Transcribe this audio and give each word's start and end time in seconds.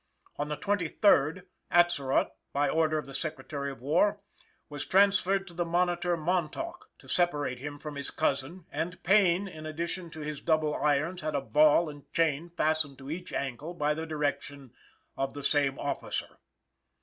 On 0.37 0.47
the 0.49 0.57
23d, 0.57 1.43
Atzerodt, 1.71 2.31
by 2.53 2.67
order 2.67 2.97
of 2.97 3.05
the 3.05 3.13
Secretary 3.13 3.69
of 3.69 3.83
War, 3.83 4.19
was 4.67 4.83
transferred 4.83 5.45
to 5.45 5.53
the 5.53 5.63
Monitor 5.63 6.17
Montauk, 6.17 6.89
to 6.97 7.07
separate 7.07 7.59
him 7.59 7.77
from 7.77 7.97
his 7.97 8.09
cousin, 8.09 8.65
and 8.71 9.03
Payne, 9.03 9.47
in 9.47 9.67
addition 9.67 10.09
to 10.09 10.21
his 10.21 10.41
double 10.41 10.73
irons, 10.73 11.21
had 11.21 11.35
a 11.35 11.41
ball 11.41 11.87
and 11.87 12.11
chain 12.13 12.49
fastened 12.49 12.97
to 12.97 13.11
each 13.11 13.31
ankle 13.31 13.75
by 13.75 13.93
the 13.93 14.07
direction 14.07 14.73
of 15.15 15.35
the 15.35 15.43
same 15.43 15.77
officer. 15.77 16.39